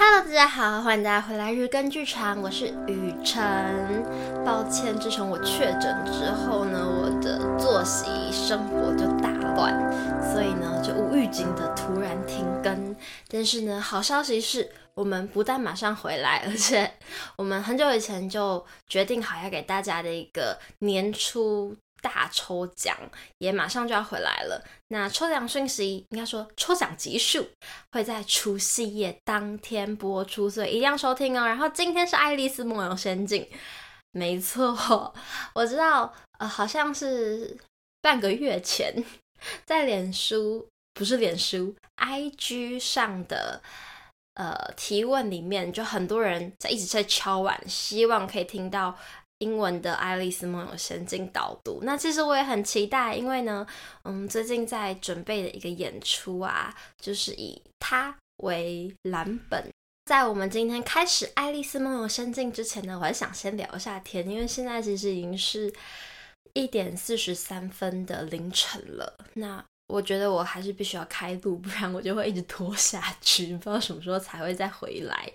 [0.00, 3.44] Hello，大家好，欢迎大家回来日更剧场，我是雨辰。
[4.46, 9.74] 抱歉，自从我确诊之后呢，我的作息生活就大乱，
[10.22, 12.94] 所以呢就无预警的突然停更。
[13.28, 16.88] 但是呢，好消息是我们不但马上回来，而且
[17.34, 21.76] 我们很久以前就决定好要给大家的一个年初。
[22.00, 22.96] 大抽奖
[23.38, 24.64] 也马上就要回来了。
[24.88, 27.48] 那抽奖讯息，应该说抽奖集数
[27.92, 31.46] 会在除夕夜当天播出，所以一定要收听哦。
[31.46, 33.42] 然后今天是《爱丽丝梦游仙境》，
[34.12, 35.14] 没错，
[35.54, 37.56] 我知道，呃，好像是
[38.00, 39.04] 半个月前，
[39.66, 43.60] 在脸书不是脸书，IG 上的
[44.34, 48.96] 呃提问里面，就很多人在一直在敲碗，希望可以听到。
[49.38, 53.66] 英文的《爱丽丝梦游仙境》导读，那其实我也很期待，因为呢，
[54.02, 59.68] 嗯，最近在准备的一个演出啊，就是以它为蓝本。
[60.06, 65.72] 在我们今天开始《爱丽丝梦游仙境》之前呢，我还想先聊一下天，因为现在其实已经是
[66.54, 69.16] 一点四十三分的凌晨了。
[69.34, 75.30] 那我觉得我还是必须要开录，不然我就会一直拖下去，不知道什么时候才会再回来。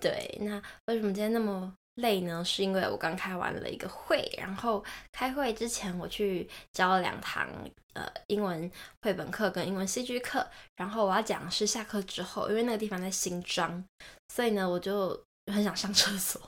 [0.00, 1.74] 对，那为什么今天那么？
[1.96, 7.46] 累呢，是因为我刚开完了一个会，然后开会之前我去教了两堂
[7.92, 8.70] 呃英文
[9.02, 13.84] 绘本课跟英文戏剧课，然后我要讲的是下课之后，因为那个地方在新庄，
[14.28, 16.40] 所以呢我就很想上厕所，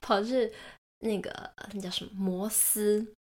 [0.00, 0.52] 跑去
[1.00, 3.12] 那个那叫什么摩斯，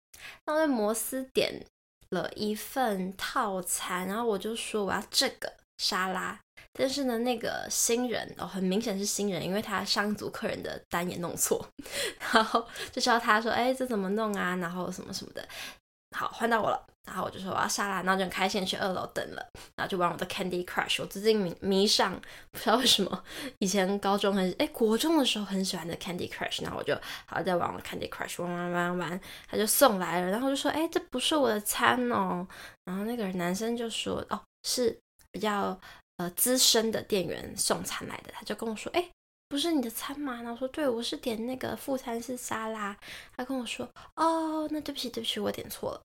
[0.44, 1.64] 那我在摩斯点
[2.10, 6.38] 了一份套餐，然后我就说我要这个沙拉。
[6.76, 11.64] 但是呢，那个新人哦，很明显是新人，因为他上组客人的单也弄错，
[12.34, 15.48] 然后就叫他说：“哎，这怎么弄啊？”然后什么什么的。
[16.16, 19.44] 好，换到我了，然后我就说我要沙拉，然后就开心去二楼等了，
[19.76, 21.02] 然后就玩我的 Candy Crush。
[21.02, 22.12] 我最近迷迷上，
[22.52, 23.24] 不知道为什么，
[23.58, 32.46] 以前高中很哎国中的时候很喜欢的 Candy Crush，然后我就好在玩我 Candy Crush，玩玩玩玩，他就送来了，然后就说：“哎，这不是我的餐哦。”
[32.86, 34.96] 然后那个男生就说：“哦，是
[35.30, 35.78] 比较。”
[36.16, 39.10] 呃，资深的店员送餐来的，他就跟我说：“哎，
[39.48, 42.96] 不是你的餐吗？”然后我说：“对，我是点那个副餐是沙拉。”
[43.36, 46.02] 他跟我说：“哦，那对不起，对不起，我点错了。”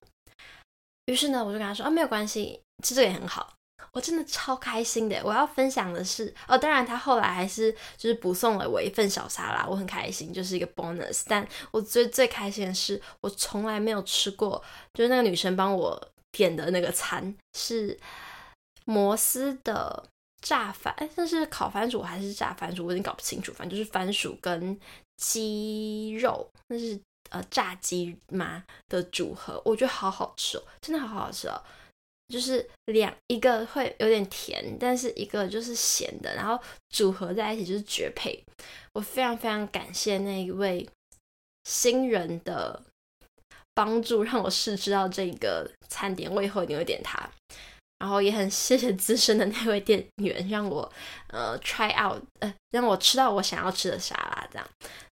[1.06, 3.54] 于是呢，我就跟他说：“啊，没有关系，吃这个也很好。”
[3.92, 5.20] 我真的超开心的。
[5.24, 11.22] 我要分享的是，哦，当然他后来还是就是补送了我一份小沙拉，我很开心，就是一个 bonus。
[11.28, 14.60] 但我最最开心的是，我从来没有吃过，
[14.92, 17.96] 就是那个女生帮我点的那个餐是。
[18.84, 20.08] 摩斯的
[20.40, 22.86] 炸番，哎，这是烤番薯还是炸番薯？
[22.86, 23.52] 我有点搞不清楚。
[23.52, 24.78] 反正就是番薯跟
[25.16, 26.98] 鸡肉，那是
[27.30, 31.62] 呃炸鸡嘛的组合，我觉得好好吃哦，真的好好吃哦。
[32.28, 36.56] 就是两一个会有点甜，但是一个就是咸的，然后
[36.88, 38.40] 组合在一起就是绝配。
[38.92, 40.88] 我非常非常感谢那一位
[41.64, 42.80] 新人的
[43.74, 47.28] 帮助，让我试吃到这个餐点，我以后一定会点它。
[48.00, 50.90] 然后也很谢谢资深的那位店员，让我
[51.28, 54.66] 呃 try out，呃让我吃到我想要吃的沙拉这样。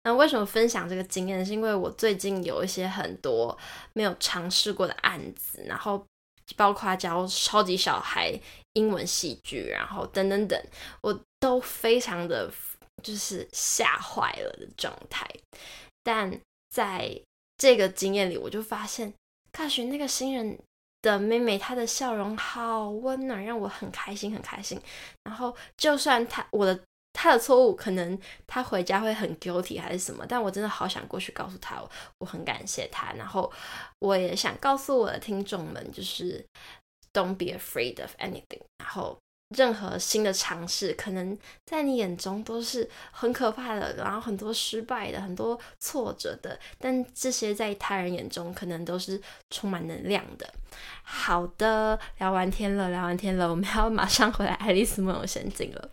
[0.05, 1.45] 那为什么分享这个经验？
[1.45, 3.59] 是因为我最近有一些很多
[3.93, 6.07] 没有尝试过的案子，然后
[6.55, 8.33] 包括教超级小孩
[8.75, 10.57] 英文戏剧，然后等等等，
[11.01, 12.49] 我都非常的
[13.03, 15.29] 就是吓坏了的状态。
[16.05, 17.21] 但在
[17.59, 19.13] 这个经验里，我就发现，
[19.51, 20.57] 看学那个新人。
[21.07, 24.81] 的妹妹，她的笑容好温暖，让我很开心，很开心。
[25.25, 26.79] 然后，就算她我的
[27.13, 31.83] 她的错误，可能她回家会很 guilty 还是什么，但我真的好想过去告诉她，
[32.19, 33.13] 我很感谢她。
[33.13, 33.51] 然后，
[34.01, 36.45] 我也想告诉我的听众们，就是
[37.13, 38.63] Don't be afraid of anything。
[38.79, 39.17] 然后。
[39.51, 49.21] 任何新的尝试，可能在你眼中都是很可怕的，然后很多失败的，很多挫折的，但这些在他人眼中可能都是
[49.51, 50.53] 充满能量的。
[51.05, 55.89] 好的，聊完天了，聊完天了，我们 要马上回来《爱丽丝梦游仙境》了。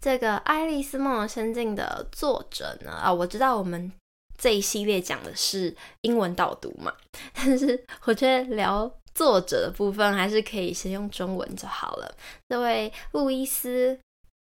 [0.00, 2.92] 这个《爱丽丝梦游仙境》的作者呢？
[2.92, 3.92] 啊，我知道我们
[4.38, 6.94] 这一系列讲的是英文导读嘛，
[7.34, 8.90] 但是我觉得聊。
[9.20, 12.16] 作者的部分还是可以先用中文就好了。
[12.48, 14.00] 这位路易斯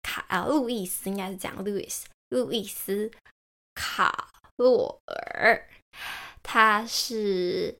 [0.03, 3.09] 卡啊，路易斯应该是讲路易斯，路易斯
[3.75, 4.27] 卡
[4.57, 5.65] 洛尔，
[6.43, 7.73] 他是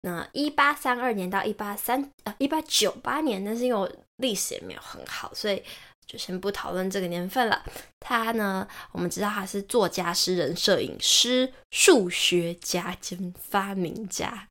[0.00, 5.62] 那一八三二年到一八三呃一八九八年，但是因为我历史也没有很好，所以
[6.06, 7.62] 就先不讨论这个年份了。
[8.00, 14.48] 他呢，我们知道他是作家、诗人、摄影师、数学家兼发明家。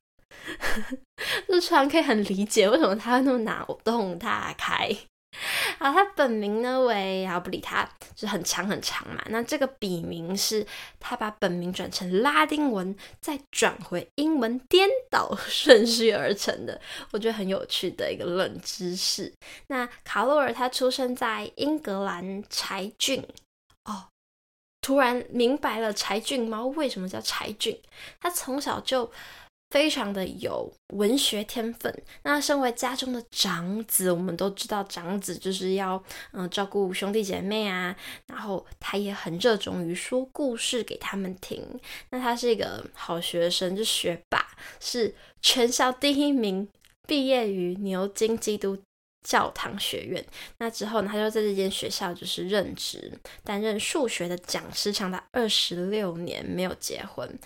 [1.48, 4.96] 就突然可以很理解为什么他会那么脑洞大开。
[5.78, 7.82] 啊，他本名呢为，啊不理他，
[8.14, 9.22] 就是很长很长嘛。
[9.30, 10.64] 那这个笔名是
[11.00, 16.78] 他把本名转成拉丁文，再转回英文，颠倒顺序而成的。
[17.12, 19.32] 我觉得很有趣的一个冷知识。
[19.68, 23.26] 那卡洛尔他出生在英格兰柴郡
[23.84, 24.08] 哦，
[24.82, 27.80] 突然明白了柴郡猫为什么叫柴郡。
[28.20, 29.10] 他从小就。
[29.72, 32.02] 非常的有文学天分。
[32.24, 36.00] 那身为家中的长子，我们都知道长子就是要
[36.32, 37.96] 嗯、照顾兄弟姐妹啊。
[38.26, 41.66] 然后他也很热衷于说故事给他们听。
[42.10, 44.46] 那他是一个好学生，就学霸，
[44.78, 46.68] 是全校第一名，
[47.08, 48.78] 毕业于牛津基督
[49.26, 50.22] 教堂学院。
[50.58, 57.38] 那之后呢，他就在这间学校就是任职，担任数学的讲师，长达二十六年，没有结婚。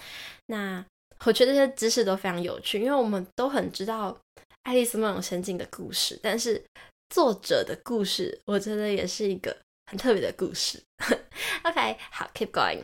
[0.46, 0.84] 那
[1.24, 4.12] 我觉得这些知识都非常有趣，因为我们都很知道
[4.62, 6.62] 《爱丽丝梦游仙境》的故事，但是
[7.10, 10.80] 作者的故事，我觉得也是一个很特别的故事。
[11.64, 12.82] OK，好，keep going。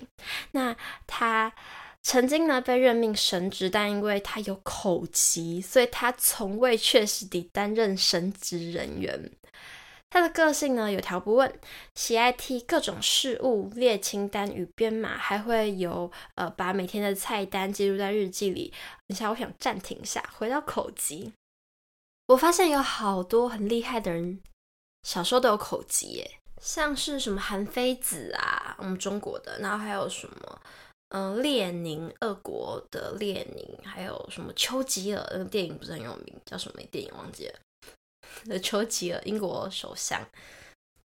[0.52, 0.75] 那
[1.06, 1.52] 他
[2.02, 9.31] 曾经呢被任命神职，但因为他有口疾，所以他从未确实地担任神职人员。
[10.12, 11.50] 他的个性呢，有条不紊，
[11.94, 18.70] 喜爱替各种事物列清单与编码，还会有呃把每天的菜单记录在日记里。
[19.09, 21.32] 等下，我想暂停一下，回到口疾。
[22.26, 24.38] 我发现有好多很厉害的人，
[25.03, 26.31] 小时候都有口疾耶，
[26.61, 30.61] 像是什么韩非子啊，我们中国的，然后还有什么
[31.08, 37.55] 嗯、列宁，俄国的列宁，还有什么丘吉尔，那个电影不是很有名，叫什么电影忘记了。
[38.44, 40.20] 的丘吉尔，英国首相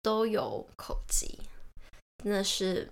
[0.02, 1.40] 都有口疾，
[2.24, 2.90] 真的是，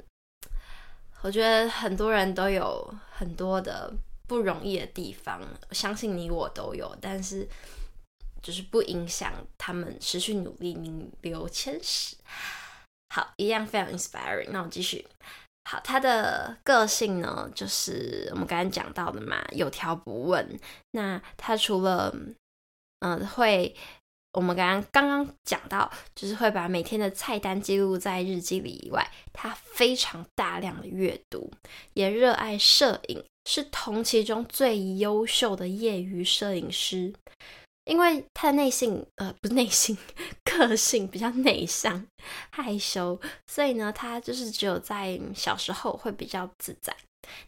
[1.22, 3.94] 我觉得很多人都有很多的
[4.28, 5.42] 不容易的地方，
[5.72, 7.48] 相信你我都有，但是
[8.42, 12.16] 就是不影响他们持续努力，名留千史。
[13.14, 14.50] 好，一样非常 inspiring。
[14.52, 15.06] 那我继续。
[15.70, 20.60] 好，他的个性呢，就是我们刚才讲到的嘛，有条不紊。
[20.92, 22.16] 那他除了
[23.00, 23.76] 嗯、呃、会。
[24.34, 31.52] 我们刚刚刚刚讲到，就是会把每天的菜单记录在日记里以外，他非常大量的阅读，
[31.94, 37.14] 也热爱摄影，是同期中最优秀的业余摄影师。
[37.86, 39.98] 因为他的内性，呃，不是内性，
[40.46, 42.06] 个性比较内向、
[42.52, 46.96] 害羞，所以呢，他就是只有在小时候会比较自在。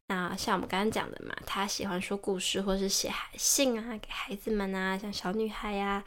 [0.07, 6.03] 那像我们刚刚讲的嘛，他喜欢说故事，或是写信啊给孩子们啊，像小女孩呀、啊。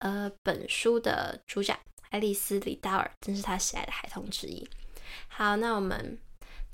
[0.00, 1.74] 呃，本书的主角
[2.10, 4.68] 爱丽丝·李道尔正是他喜爱的孩童之一。
[5.28, 6.18] 好，那我们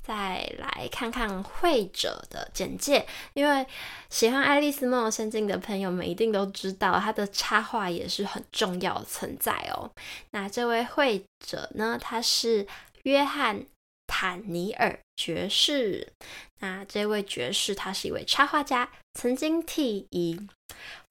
[0.01, 3.05] 再来看看绘者的简介。
[3.33, 3.65] 因为
[4.09, 9.91] 喜欢《爱丽丝梦游仙境》的朋友们一定都知道，他的插画也是很重要存在哦。
[10.31, 12.65] 那这位绘者呢，他是
[13.03, 13.59] 约翰·
[14.07, 16.11] 坦尼尔爵士。
[16.59, 20.39] 那这位爵士，他是一位插画家，曾经替以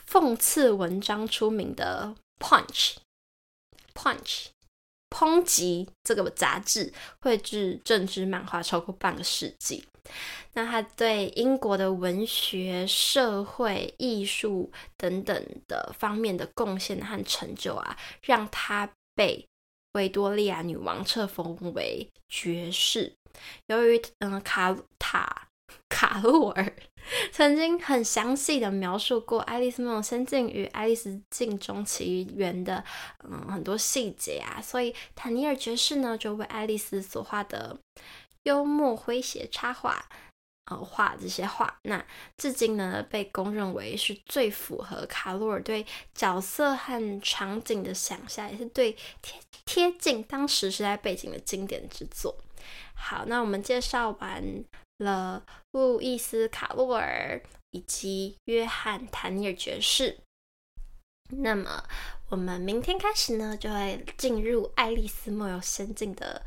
[0.09, 2.95] 讽刺文章出名的《Punch》
[3.95, 4.47] ，Punch，
[5.11, 9.85] 抨击这个杂志绘制政治漫画超过半个世纪。
[10.55, 19.47] 那他对英国的文学、社会、艺术等等的方面的贡献和成就啊，让他被
[19.97, 23.13] 维多利亚女王册封为爵士。
[23.67, 25.49] 由于嗯卡塔
[25.89, 26.73] 卡洛尔。
[27.31, 32.83] 曾经很详细的描述过《爱丽丝梦游仙境》与《爱丽丝镜中奇缘》的
[33.23, 37.79] 嗯很多细节啊，所以坦尼尔爵士呢就为爱丽丝所画的
[38.43, 40.05] 幽默诙谐插画，
[40.67, 42.05] 呃画这些画，那
[42.37, 48.93] 至今呢被公认为是最符合卡洛尔对角色和场景的想象，也是最
[49.23, 52.37] 贴贴近当时时代背景的经典之作。
[52.95, 54.65] 好，那我们介绍完。
[54.99, 57.39] 了路易斯·卡洛尔
[57.71, 60.17] 以及约翰·坦尼尔爵士。
[61.29, 61.85] 那么，
[62.31, 66.41] 我们明天开始呢，就会进入《爱丽丝梦游仙境》的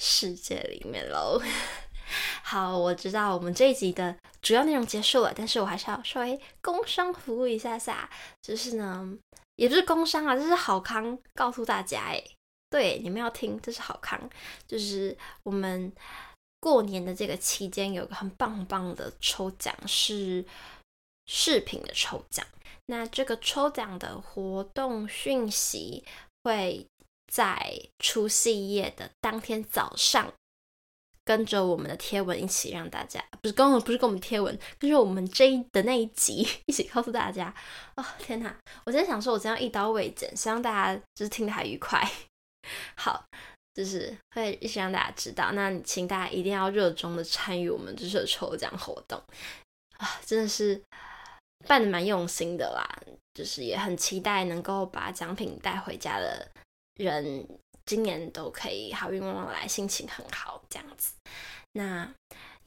[0.00, 1.40] 世界里面喽。
[2.42, 8.08] 好，我知道我们这一集的主要内容结束了，但是我还是要稍微工商服务一下下，
[8.42, 9.16] 就是呢，
[9.56, 12.22] 也不是工商啊，这是好康，告诉大家哎，
[12.70, 14.20] 对，你们要听，这是好康，
[14.66, 15.92] 就是我们。
[16.60, 20.42] 过年的这个期间，有个很棒棒的抽奖，是
[21.26, 22.46] 饰品的抽奖。
[22.86, 26.02] 那这个抽奖的活动讯息
[26.42, 26.86] 会
[27.30, 30.32] 在除夕夜的当天早上
[31.24, 37.54] 跟着我们的贴文一起让大家，不是跟我不是跟我们贴文，跟着我们这一的那一集一起告诉大家。
[37.96, 38.54] 哦天哪，
[38.84, 42.06] 我在想说，我这样一刀未剪，希望大家就是听得还愉快。
[42.96, 43.24] 好，
[43.74, 45.52] 就是会一起让大家知道。
[45.52, 49.20] 那请大家一定要热衷的参与我们这次的抽奖活动
[49.98, 50.82] 啊，真的是
[51.66, 52.86] 办的蛮用心的啦。
[53.34, 56.48] 就是也很期待能够把奖品带回家的
[56.94, 57.44] 人，
[57.86, 61.12] 今年都可以好运旺旺来，心情很好这样子。
[61.72, 62.12] 那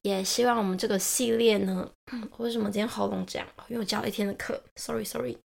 [0.01, 1.91] 也希望我们这个系列呢，
[2.37, 3.47] 为什么今天喉咙这样？
[3.67, 5.37] 因为我教了一天的课，sorry sorry。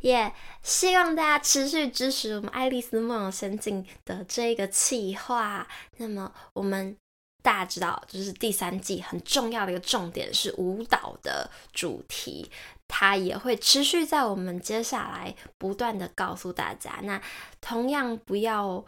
[0.00, 5.66] 也、希望大家持续支持我们《爱丽丝梦游仙境》的这个企划。
[5.96, 6.96] 那么我们
[7.48, 12.50] 大家知道，就是第三季很重要的一个重点是舞蹈的主题，
[12.86, 17.00] 它也会持续在我们接下来不断的告诉大家。
[17.04, 17.18] 那
[17.58, 18.84] 同样不要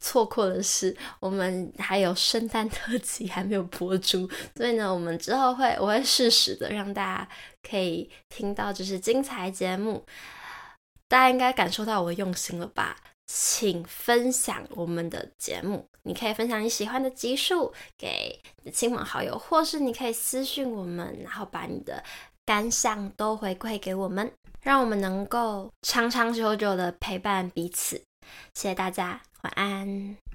[0.00, 7.28] 错过的是，我们还有圣诞特辑还没有播出，所以呢，我们之后会我会适时的让大家
[7.68, 10.02] 可以听到就是精彩节目。
[11.08, 12.96] 大家应该感受到我的用心了吧？
[13.26, 22.02] 请分享我们的节目，你可以分享你喜欢的集数给你的亲朋好友，或是你可以私信我们，然后把你的
[22.46, 27.96] 感想都回馈给我们，让我们能够长长久久的陪伴彼此。
[28.54, 30.27] 谢谢大家，晚安。